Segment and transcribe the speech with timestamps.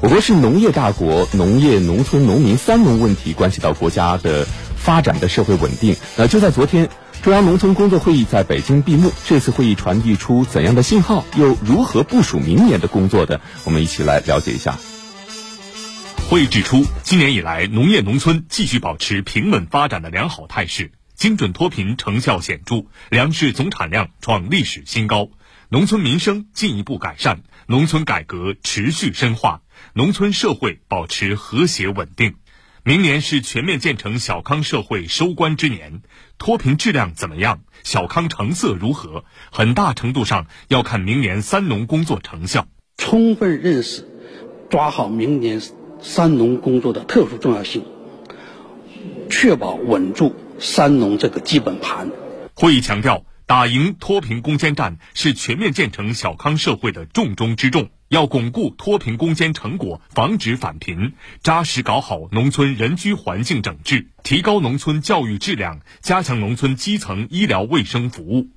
[0.00, 5.96] 我国是农业大国，农业、农村、农民三农问题关系到国家的发展的社会稳定。
[6.16, 6.90] 那就在昨天，
[7.22, 9.10] 中央农村工作会议在北京闭幕。
[9.26, 11.24] 这次会议传递出怎样的信号？
[11.36, 13.40] 又如何部署明年的工作的？
[13.64, 14.76] 我们一起来了解一下。
[16.28, 25.28] 会议指出，今年以来，农业农村继续保持平稳发展的良好态势，精准脱贫成效显著，粮食总产量创历史新高，
[25.70, 29.62] 农村民生进一步改善，农村改革持续深化，
[29.94, 32.34] 农村社会保持和谐稳定。
[32.82, 36.02] 明年是全面建成小康社会收官之年，
[36.38, 42.66] 脱贫质量怎么样，小康成色如何，很大程度上要看明年三农工作成效。
[42.98, 44.06] 充分认识，
[44.70, 45.60] 抓好明年。
[46.00, 47.82] 三农工作的特殊重要性，
[49.30, 52.10] 确保稳住三农这个基本盘。
[52.52, 57.90] 会议强调，打赢脱贫攻坚战是全面建成小康社会的重中之重。
[58.08, 61.12] 要巩固脱贫攻坚成果，防止返贫，
[61.42, 68.48] 扎实搞好农村人居环境整治，提高农村教育质量，加强农村基层医疗卫生服务。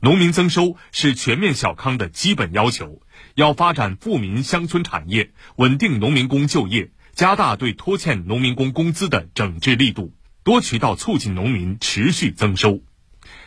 [0.00, 3.00] 农民增收是全面小康的基本要求。
[3.36, 12.82] 要发展富民乡村产业，稳定农民工就业，加大对拖欠农民工工资的整治力度，多渠道促进农民持续增收。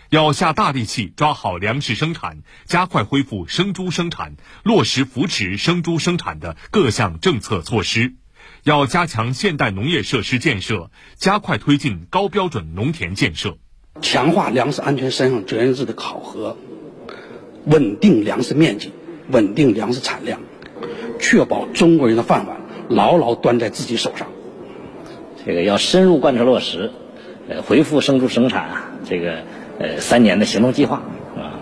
[0.10, 8.14] 要下大力气抓好粮食生产，加快恢复生猪生产，落实扶持生猪生产的各项政策措施。
[8.64, 13.58] 要加强现代农业设施建设，加快推进高标准农田建设，
[14.02, 16.58] 强化粮食安全生产责任制的考核，
[17.66, 18.92] 稳定粮食面积。
[19.30, 20.40] 稳定粮食产量，
[21.20, 24.30] 确保中国人的饭碗牢牢端在自己手上。
[25.46, 26.94] 这个要深入贯彻落实，
[27.50, 29.44] 呃，恢复生猪生产啊这个
[29.80, 31.04] 呃三年的行动计划
[31.36, 31.60] 啊，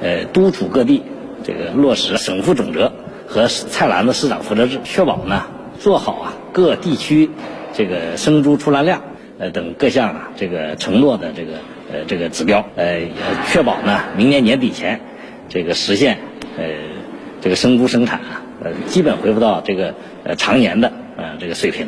[0.00, 1.02] 呃，督促各地
[1.44, 2.92] 这个落实省负总责
[3.26, 5.46] 和菜篮子市场负责制，确保呢
[5.78, 7.30] 做好啊各地区
[7.72, 9.02] 这个生猪出栏量
[9.38, 11.52] 呃等各项啊这个承诺的这个
[11.92, 13.00] 呃这个指标，呃，
[13.48, 15.00] 确保呢明年年底前
[15.48, 16.18] 这个实现
[16.56, 16.64] 呃。
[17.38, 21.86] 这个生猪生产啊，呃，基本恢复到这个呃常年的呃这个水平。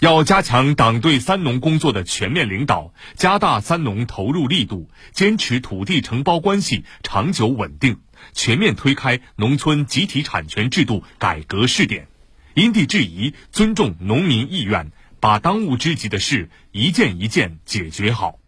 [0.00, 7.98] 要加强党对三农工作的全面领导，加大三农投入力度，坚持土地承包关系长久稳定，
[8.32, 12.08] 全面推开农村集体产权制度改革试点，
[12.54, 14.90] 因地制宜尊重农民意愿，
[15.20, 18.38] 把当务之急的事一件一件解决好。